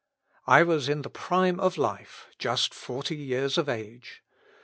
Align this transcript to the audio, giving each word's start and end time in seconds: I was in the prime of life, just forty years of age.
I 0.47 0.63
was 0.63 0.89
in 0.89 1.03
the 1.03 1.11
prime 1.11 1.59
of 1.59 1.77
life, 1.77 2.25
just 2.39 2.73
forty 2.73 3.15
years 3.15 3.55
of 3.59 3.69
age. 3.69 4.23